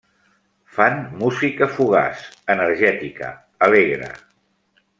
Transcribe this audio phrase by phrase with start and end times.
[0.77, 2.23] Fan música fugaç,
[2.55, 3.31] energètica,
[3.69, 4.09] alegre.